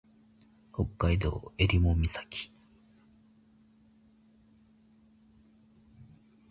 [0.73, 2.51] 北海道襟裳岬